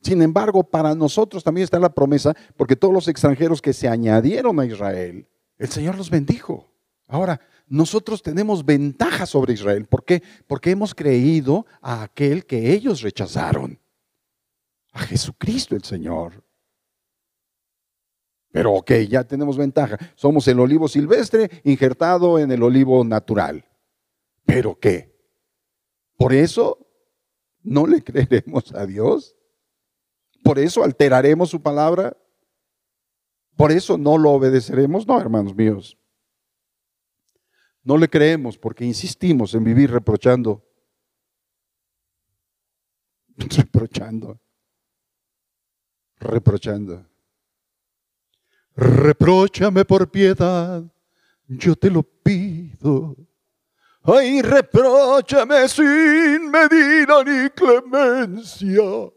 [0.00, 4.58] Sin embargo, para nosotros también está la promesa, porque todos los extranjeros que se añadieron
[4.58, 6.68] a Israel, el Señor los bendijo.
[7.06, 9.86] Ahora, nosotros tenemos ventaja sobre Israel.
[9.86, 10.22] ¿Por qué?
[10.46, 13.80] Porque hemos creído a aquel que ellos rechazaron,
[14.92, 16.44] a Jesucristo el Señor.
[18.50, 19.98] Pero ok, ya tenemos ventaja.
[20.14, 23.64] Somos el olivo silvestre injertado en el olivo natural.
[24.44, 25.12] ¿Pero qué?
[26.16, 26.78] ¿Por eso
[27.62, 29.34] no le creeremos a Dios?
[30.44, 32.16] por eso alteraremos su palabra,
[33.56, 35.06] por eso no lo obedeceremos.
[35.06, 35.98] No, hermanos míos.
[37.84, 40.66] No le creemos porque insistimos en vivir reprochando.
[43.36, 44.40] Reprochando.
[46.16, 47.06] Reprochando.
[48.76, 50.82] Repróchame por piedad,
[51.46, 53.16] yo te lo pido.
[54.02, 59.12] Ay, repróchame sin medida ni clemencia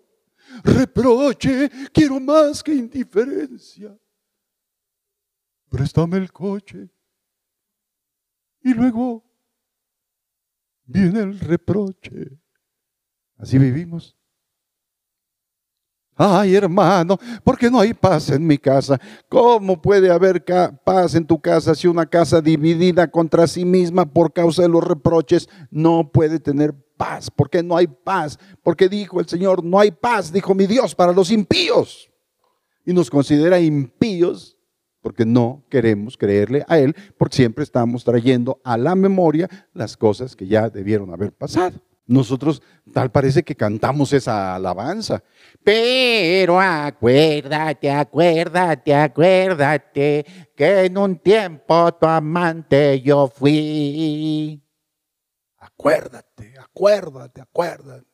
[0.64, 3.98] reproche, quiero más que indiferencia.
[5.70, 6.90] Préstame el coche.
[8.68, 9.24] Y luego
[10.84, 12.38] viene el reproche.
[13.38, 14.18] Así vivimos.
[16.18, 19.00] Ay, hermano, ¿por qué no hay paz en mi casa?
[19.30, 20.44] ¿Cómo puede haber
[20.84, 24.84] paz en tu casa si una casa dividida contra sí misma por causa de los
[24.84, 27.32] reproches no puede tener paz.
[27.32, 28.38] ¿Por qué no hay paz?
[28.64, 32.12] Porque dijo el Señor, no hay paz, dijo mi Dios, para los impíos.
[32.86, 34.57] Y nos considera impíos
[35.08, 40.36] porque no queremos creerle a Él, porque siempre estamos trayendo a la memoria las cosas
[40.36, 41.80] que ya debieron haber pasado.
[42.06, 45.24] Nosotros tal parece que cantamos esa alabanza.
[45.64, 54.62] Pero acuérdate, acuérdate, acuérdate que en un tiempo tu amante yo fui.
[55.58, 58.08] Acuérdate, acuérdate, acuérdate.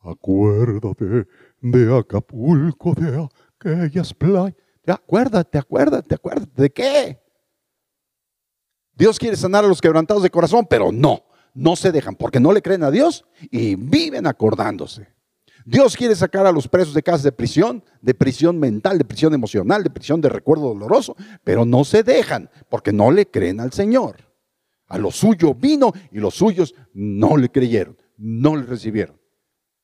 [0.00, 1.28] Acuérdate
[1.60, 3.28] de Acapulco, de
[3.60, 4.63] aquellas playas.
[4.86, 6.62] Acuérdate, acuérdate, acuérdate.
[6.62, 7.20] ¿De qué?
[8.96, 12.52] Dios quiere sanar a los quebrantados de corazón, pero no, no se dejan porque no
[12.52, 15.08] le creen a Dios y viven acordándose.
[15.66, 19.32] Dios quiere sacar a los presos de casa de prisión, de prisión mental, de prisión
[19.32, 23.72] emocional, de prisión de recuerdo doloroso, pero no se dejan porque no le creen al
[23.72, 24.30] Señor.
[24.86, 29.18] A lo suyo vino y los suyos no le creyeron, no le recibieron.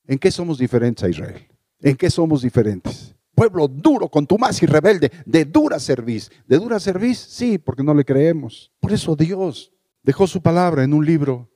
[0.06, 1.48] ¿En qué somos diferentes a Israel?
[1.80, 3.14] ¿En qué somos diferentes?
[3.40, 6.30] Pueblo duro, contumaz y rebelde, de dura serviz.
[6.46, 7.16] ¿De dura serviz?
[7.16, 8.70] Sí, porque no le creemos.
[8.80, 9.72] Por eso Dios
[10.02, 11.50] dejó su palabra en un libro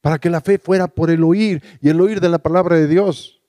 [0.00, 2.86] para que la fe fuera por el oír y el oír de la palabra de
[2.86, 3.42] Dios.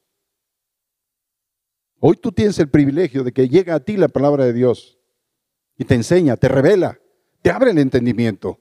[2.00, 4.98] Hoy tú tienes el privilegio de que llega a ti la palabra de Dios
[5.78, 7.00] y te enseña, te revela,
[7.44, 8.60] te abre el entendimiento.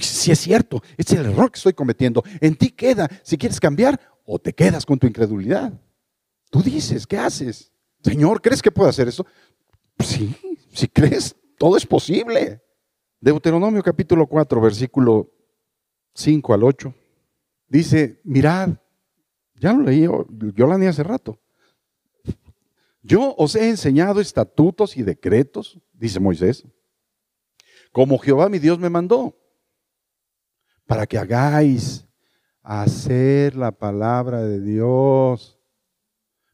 [0.00, 2.24] Si es cierto, es el error que estoy cometiendo.
[2.40, 5.78] En ti queda si quieres cambiar o te quedas con tu incredulidad.
[6.50, 7.72] Tú dices, ¿qué haces?
[8.02, 9.24] Señor, ¿crees que puedo hacer esto?
[10.00, 10.34] Sí,
[10.72, 12.62] si crees, todo es posible.
[13.20, 15.30] Deuteronomio capítulo 4, versículo
[16.14, 16.94] 5 al 8.
[17.68, 18.70] Dice, mirad,
[19.54, 21.38] ya lo leí, yo la leí hace rato.
[23.02, 26.66] Yo os he enseñado estatutos y decretos, dice Moisés,
[27.92, 29.36] como Jehová mi Dios me mandó,
[30.86, 32.06] para que hagáis
[32.62, 35.59] hacer la palabra de Dios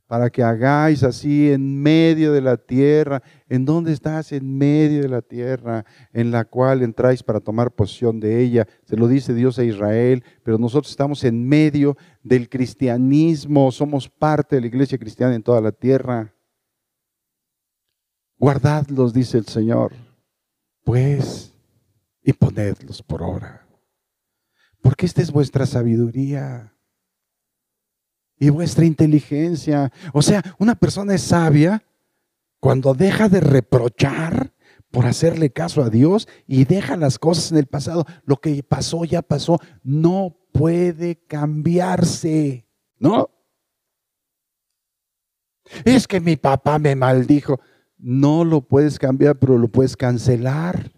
[0.07, 3.23] para que hagáis así en medio de la tierra.
[3.49, 4.33] ¿En dónde estás?
[4.33, 8.67] En medio de la tierra, en la cual entráis para tomar posesión de ella.
[8.85, 14.57] Se lo dice Dios a Israel, pero nosotros estamos en medio del cristianismo, somos parte
[14.57, 16.33] de la iglesia cristiana en toda la tierra.
[18.39, 19.93] Guardadlos, dice el Señor,
[20.85, 21.53] pues,
[22.23, 23.67] y ponedlos por obra.
[24.83, 26.76] Porque esta es vuestra sabiduría
[28.39, 29.93] y vuestra inteligencia.
[30.13, 31.83] O sea, una persona es sabia
[32.61, 34.53] cuando deja de reprochar
[34.91, 38.07] por hacerle caso a Dios y deja las cosas en el pasado.
[38.25, 39.59] Lo que pasó ya pasó.
[39.83, 42.67] No puede cambiarse.
[42.99, 43.31] ¿No?
[45.85, 47.61] Es que mi papá me maldijo.
[47.99, 50.93] No lo puedes cambiar, pero lo puedes cancelar.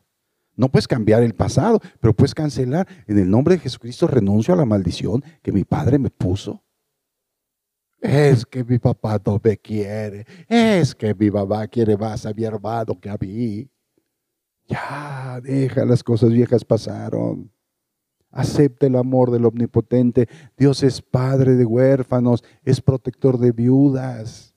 [0.57, 2.87] No puedes cambiar el pasado, pero puedes cancelar.
[3.07, 6.65] En el nombre de Jesucristo renuncio a la maldición que mi padre me puso.
[8.01, 10.25] Es que mi papá no me quiere.
[10.49, 13.69] Es que mi mamá quiere más a mi hermano que a mí.
[14.67, 17.51] Ya, deja las cosas viejas pasaron.
[18.31, 20.29] Acepta el amor del Omnipotente.
[20.57, 24.55] Dios es padre de huérfanos, es protector de viudas.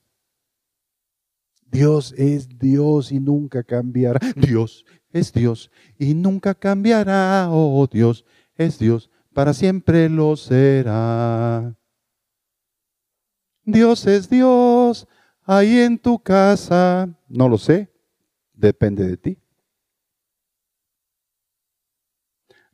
[1.66, 4.20] Dios es Dios y nunca cambiará.
[4.36, 7.48] Dios es Dios y nunca cambiará.
[7.50, 8.26] Oh Dios
[8.56, 11.74] es Dios, para siempre lo será.
[13.64, 15.06] Dios es Dios
[15.44, 17.08] ahí en tu casa.
[17.28, 17.92] No lo sé,
[18.52, 19.38] depende de ti.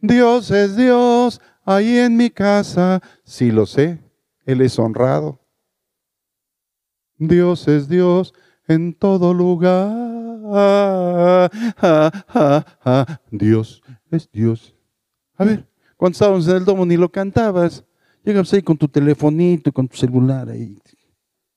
[0.00, 3.02] Dios es Dios ahí en mi casa.
[3.24, 3.98] Sí lo sé,
[4.44, 5.40] Él es honrado.
[7.16, 8.32] Dios es Dios
[8.68, 10.08] en todo lugar.
[13.30, 14.74] Dios es Dios.
[15.36, 17.84] A ver, cuando estábamos en el domo ni lo cantabas.
[18.28, 20.78] Llegas ahí con tu telefonito, con tu celular ahí.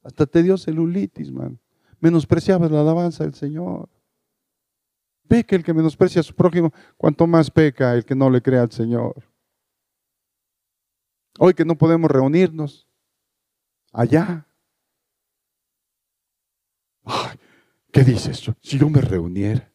[0.04, 1.60] Hasta te dio celulitis, man.
[2.00, 3.90] Menospreciabas la alabanza del Señor.
[5.26, 8.42] Ve que el que menosprecia a su prójimo, cuanto más peca el que no le
[8.42, 9.22] crea al Señor.
[11.40, 12.88] Hoy que no podemos reunirnos
[13.92, 14.48] allá.
[17.92, 18.50] ¿Qué dices?
[18.62, 19.71] Si yo me reuniera,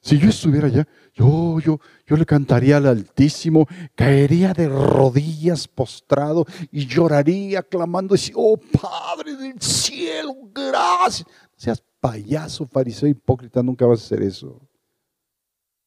[0.00, 6.46] si yo estuviera allá, yo, yo, yo le cantaría al Altísimo, caería de rodillas postrado
[6.70, 11.28] y lloraría clamando, oh Padre del cielo, gracias.
[11.54, 14.58] Seas payaso, fariseo, hipócrita, nunca vas a hacer eso.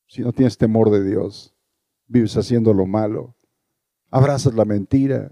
[0.07, 1.55] Si no tienes temor de Dios,
[2.07, 3.35] vives haciendo lo malo,
[4.11, 5.31] abrazas la mentira,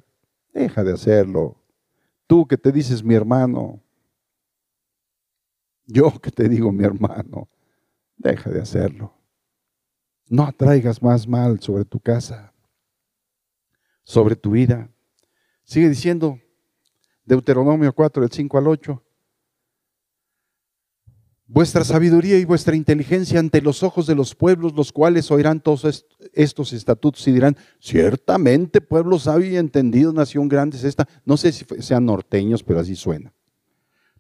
[0.52, 1.56] deja de hacerlo.
[2.26, 3.80] Tú que te dices mi hermano,
[5.86, 7.48] yo que te digo mi hermano,
[8.22, 9.14] deja de hacerlo.
[10.30, 12.54] No atraigas más mal sobre tu casa,
[14.04, 14.90] sobre tu vida.
[15.64, 16.40] Sigue diciendo
[17.26, 19.04] Deuteronomio 4, del 5 al 8.
[21.48, 26.06] Vuestra sabiduría y vuestra inteligencia ante los ojos de los pueblos, los cuales oirán todos
[26.32, 31.10] estos estatutos y dirán, ciertamente pueblo sabio y entendido, nación grande es esta.
[31.26, 33.34] No sé si sean norteños, pero así suena.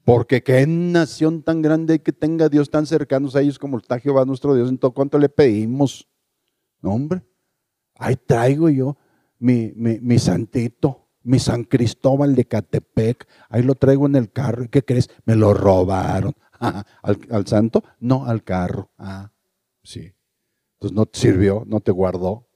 [0.03, 4.25] Porque qué nación tan grande que tenga Dios tan cercanos a ellos como está Jehová
[4.25, 6.07] nuestro Dios en todo cuanto le pedimos.
[6.81, 7.23] No, hombre,
[7.95, 8.97] ahí traigo yo
[9.41, 14.63] mi, mi, santito, mi San Cristóbal de Catepec, ahí lo traigo en el carro.
[14.63, 15.09] ¿Y qué crees?
[15.25, 16.33] Me lo robaron.
[16.59, 16.85] ¿Al,
[17.31, 17.83] ¿Al, santo?
[17.99, 18.91] No, al carro.
[18.97, 19.31] Ah,
[19.83, 20.13] sí.
[20.73, 22.47] Entonces no te sirvió, no te guardó.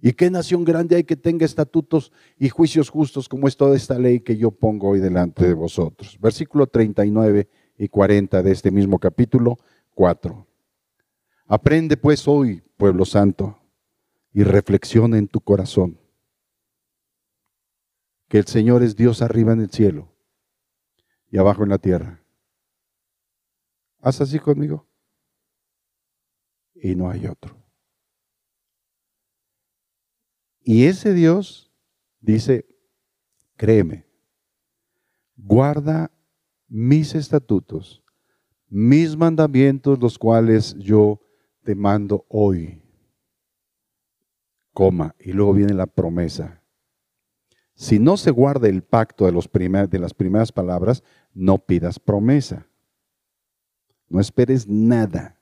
[0.00, 3.98] ¿Y qué nación grande hay que tenga estatutos y juicios justos como es toda esta
[3.98, 6.18] ley que yo pongo hoy delante de vosotros?
[6.20, 9.58] Versículo 39 y 40 de este mismo capítulo
[9.94, 10.46] 4.
[11.46, 13.58] Aprende pues hoy, pueblo santo,
[14.32, 15.98] y reflexiona en tu corazón
[18.28, 20.12] que el Señor es Dios arriba en el cielo
[21.30, 22.22] y abajo en la tierra.
[24.00, 24.86] Haz así conmigo.
[26.74, 27.65] Y no hay otro.
[30.68, 31.70] Y ese Dios
[32.20, 32.66] dice,
[33.54, 34.04] créeme,
[35.36, 36.10] guarda
[36.66, 38.02] mis estatutos,
[38.68, 41.20] mis mandamientos, los cuales yo
[41.62, 42.82] te mando hoy.
[44.72, 46.60] Coma, y luego viene la promesa.
[47.74, 52.66] Si no se guarda el pacto de, los de las primeras palabras, no pidas promesa.
[54.08, 55.40] No esperes nada.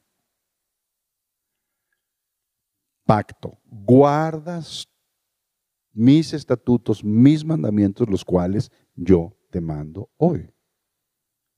[3.06, 3.58] Pacto.
[3.64, 4.86] Guardas
[5.94, 10.52] mis estatutos, mis mandamientos, los cuales yo te mando hoy.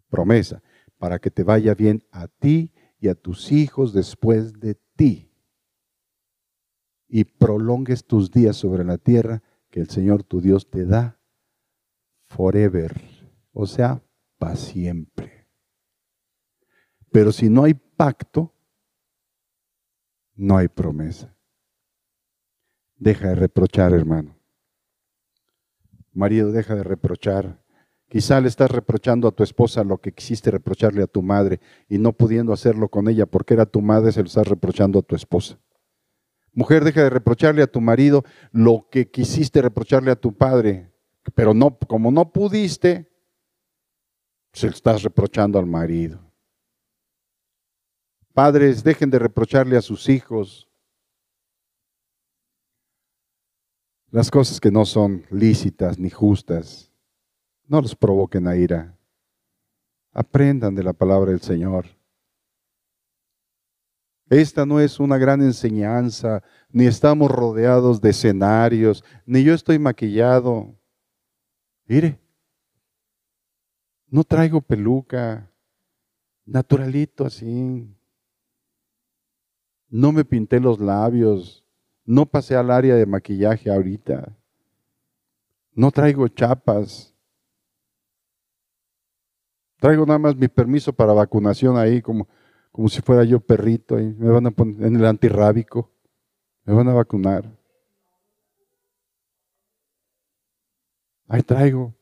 [0.09, 0.63] Promesa,
[0.99, 5.33] para que te vaya bien a ti y a tus hijos después de ti.
[7.09, 11.21] Y prolongues tus días sobre la tierra que el Señor tu Dios te da
[12.29, 13.01] forever,
[13.53, 14.03] o sea,
[14.39, 15.49] para siempre.
[17.11, 18.53] Pero si no hay pacto,
[20.35, 21.36] no hay promesa.
[22.99, 24.37] Deja de reprochar, hermano.
[26.13, 27.63] Marido, deja de reprochar.
[28.09, 31.99] Quizá le estás reprochando a tu esposa lo que quisiste reprocharle a tu madre y
[31.99, 35.15] no pudiendo hacerlo con ella porque era tu madre, se lo estás reprochando a tu
[35.15, 35.59] esposa.
[36.53, 40.91] Mujer, deja de reprocharle a tu marido lo que quisiste reprocharle a tu padre,
[41.35, 41.53] pero
[41.87, 43.13] como no pudiste,
[44.55, 46.33] se lo estás reprochando al marido.
[48.33, 50.71] Padres, dejen de reprocharle a sus hijos
[54.17, 56.91] las cosas que no son lícitas ni justas,
[57.67, 58.97] no los provoquen a ira.
[60.11, 61.85] Aprendan de la palabra del Señor.
[64.31, 70.75] Esta no es una gran enseñanza, ni estamos rodeados de escenarios, ni yo estoy maquillado.
[71.85, 72.19] Mire,
[74.07, 75.53] no traigo peluca,
[76.47, 77.95] naturalito así.
[79.91, 81.66] No me pinté los labios,
[82.07, 84.33] no pasé al área de maquillaje ahorita.
[85.73, 87.13] No traigo chapas.
[89.79, 92.29] Traigo nada más mi permiso para vacunación ahí, como,
[92.71, 93.99] como si fuera yo perrito.
[93.99, 95.91] Y me van a poner en el antirrábico.
[96.65, 97.53] Me van a vacunar.
[101.29, 101.93] Ahí traigo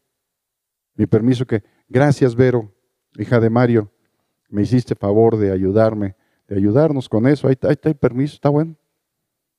[0.95, 2.73] mi permiso que, gracias Vero,
[3.17, 3.91] hija de Mario,
[4.49, 6.15] me hiciste favor de ayudarme,
[6.47, 7.49] de ayudarnos con eso.
[7.49, 8.77] Ahí, ahí está el permiso, está bueno.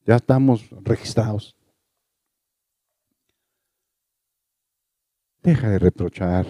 [0.05, 1.55] Ya estamos registrados.
[5.41, 6.45] Deja de reprochar.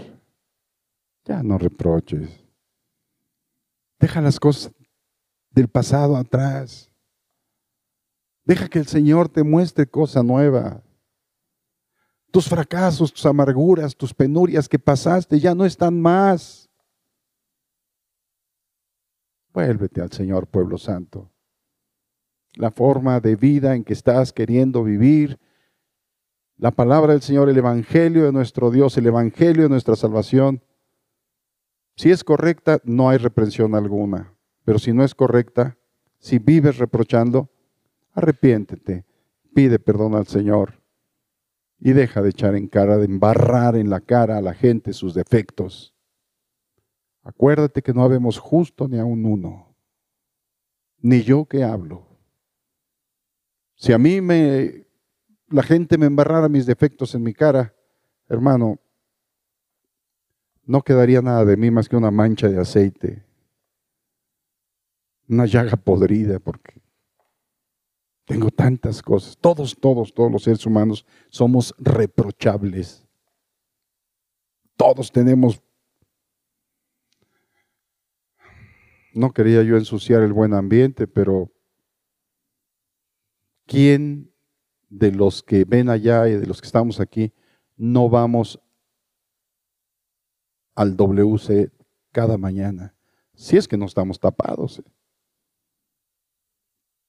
[1.23, 2.29] Ya no reproches.
[3.97, 4.73] Deja las cosas
[5.49, 6.91] del pasado atrás.
[8.43, 10.83] Deja que el Señor te muestre cosa nueva.
[12.31, 16.69] Tus fracasos, tus amarguras, tus penurias que pasaste ya no están más.
[19.53, 21.31] Vuélvete al Señor, pueblo santo
[22.55, 25.39] la forma de vida en que estás queriendo vivir.
[26.57, 30.61] La palabra del Señor, el Evangelio de nuestro Dios, el Evangelio de nuestra salvación.
[31.95, 34.33] Si es correcta, no hay reprensión alguna.
[34.63, 35.77] Pero si no es correcta,
[36.19, 37.49] si vives reprochando,
[38.13, 39.05] arrepiéntete,
[39.53, 40.81] pide perdón al Señor
[41.79, 45.13] y deja de echar en cara, de embarrar en la cara a la gente sus
[45.13, 45.93] defectos.
[47.23, 49.75] Acuérdate que no habemos justo ni a un uno,
[50.99, 52.14] ni yo que hablo.
[53.75, 54.87] Si a mí me,
[55.49, 57.75] la gente me embarrara mis defectos en mi cara,
[58.27, 58.79] hermano,
[60.63, 63.23] no quedaría nada de mí más que una mancha de aceite,
[65.27, 66.81] una llaga podrida, porque
[68.25, 69.37] tengo tantas cosas.
[69.37, 73.05] Todos, todos, todos los seres humanos somos reprochables.
[74.75, 75.61] Todos tenemos...
[79.13, 81.54] No quería yo ensuciar el buen ambiente, pero
[83.65, 84.33] ¿quién
[84.89, 87.33] de los que ven allá y de los que estamos aquí
[87.75, 88.59] no vamos
[90.75, 91.71] al WC
[92.11, 92.95] cada mañana?
[93.33, 94.79] Si es que no estamos tapados.
[94.79, 94.83] ¿eh?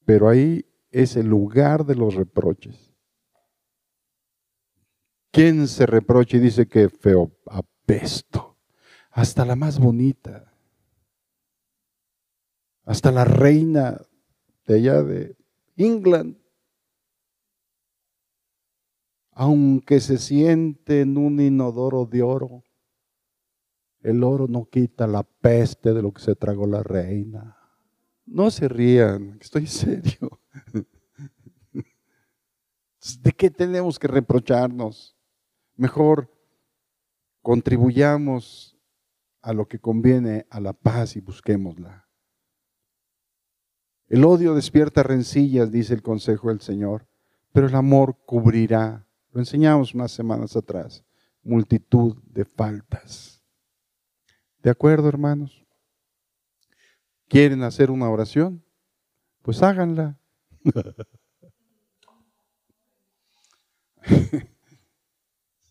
[0.04, 2.92] Pero ahí es el lugar de los reproches.
[5.30, 8.56] ¿Quién se reprocha y dice que feo apesto?
[9.10, 10.52] Hasta la más bonita.
[12.84, 14.00] Hasta la reina
[14.66, 15.36] de allá de
[15.76, 16.38] England
[19.38, 22.64] aunque se siente en un inodoro de oro,
[24.00, 27.54] el oro no quita la peste de lo que se tragó la reina.
[28.24, 30.40] No se rían, estoy serio.
[33.20, 35.14] ¿De qué tenemos que reprocharnos?
[35.76, 36.32] Mejor
[37.42, 38.78] contribuyamos
[39.42, 42.08] a lo que conviene a la paz y busquémosla.
[44.08, 47.06] El odio despierta rencillas, dice el consejo del Señor,
[47.52, 49.05] pero el amor cubrirá,
[49.36, 51.04] lo enseñamos unas semanas atrás,
[51.42, 53.44] multitud de faltas.
[54.62, 55.62] ¿De acuerdo, hermanos?
[57.28, 58.64] ¿Quieren hacer una oración?
[59.42, 60.18] Pues háganla.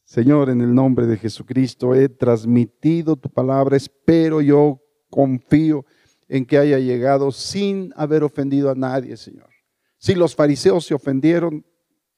[0.03, 5.87] Señor, en el nombre de Jesucristo he transmitido tu palabra, espero yo confío
[6.27, 9.49] en que haya llegado sin haber ofendido a nadie, Señor.
[9.97, 11.65] Si los fariseos se ofendieron,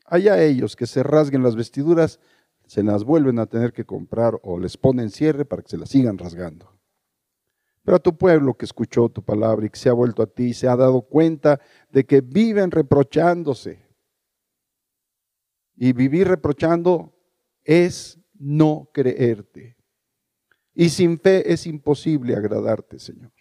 [0.08, 2.20] allá ellos que se rasguen las vestiduras,
[2.66, 5.90] se las vuelven a tener que comprar o les ponen cierre para que se las
[5.90, 6.78] sigan rasgando.
[7.84, 10.54] Pero a tu pueblo que escuchó tu palabra y que se ha vuelto a ti,
[10.54, 13.86] se ha dado cuenta de que viven reprochándose.
[15.78, 17.14] Y vivir reprochando
[17.64, 19.78] es no creerte.
[20.74, 23.32] Y sin fe es imposible agradarte, Señor.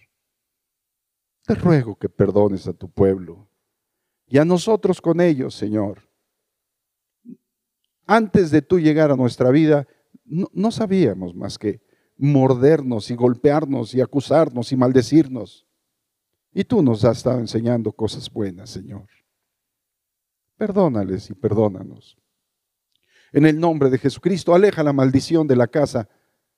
[1.42, 3.48] Te ruego que perdones a tu pueblo
[4.26, 6.05] y a nosotros con ellos, Señor.
[8.06, 9.86] Antes de tú llegar a nuestra vida,
[10.24, 11.82] no, sabíamos más que
[12.16, 15.66] mordernos y golpearnos y acusarnos y maldecirnos.
[16.52, 19.06] Y tú nos has estado enseñando cosas buenas, Señor.
[20.56, 22.16] Perdónales y perdónanos.
[23.32, 26.08] En el nombre de Jesucristo, aleja la maldición de la casa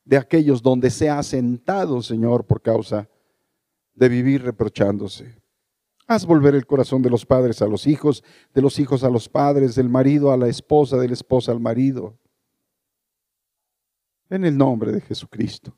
[0.05, 3.09] de aquellos donde se ha sentado, Señor, por causa
[3.95, 5.43] de vivir reprochándose.
[6.11, 9.29] Haz volver el corazón de los padres a los hijos, de los hijos a los
[9.29, 12.19] padres, del marido a la esposa, de la esposa al marido.
[14.31, 15.77] En el nombre de Jesucristo.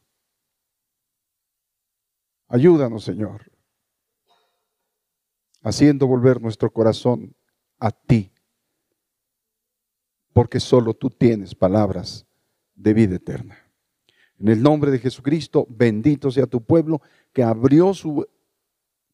[2.46, 3.50] Ayúdanos, Señor,
[5.62, 7.34] haciendo volver nuestro corazón
[7.80, 8.32] a ti,
[10.32, 12.24] porque solo tú tienes palabras
[12.76, 13.58] de vida eterna.
[14.38, 17.02] En el nombre de Jesucristo, bendito sea tu pueblo
[17.32, 18.26] que abrió su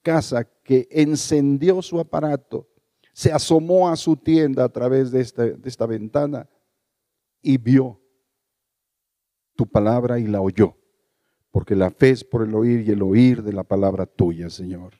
[0.06, 2.68] casa, que encendió su aparato,
[3.12, 6.48] se asomó a su tienda a través de esta, de esta ventana
[7.42, 8.00] y vio
[9.56, 10.76] tu palabra y la oyó.
[11.50, 14.94] Porque la fe es por el oír y el oír de la palabra tuya, Señor.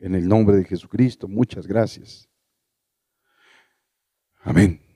[0.00, 2.28] En el nombre de Jesucristo, muchas gracias.
[4.42, 4.89] Amén.